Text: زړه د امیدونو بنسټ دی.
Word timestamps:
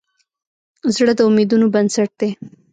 زړه 0.95 1.13
د 1.15 1.19
امیدونو 1.29 1.65
بنسټ 1.73 2.09
دی. 2.19 2.29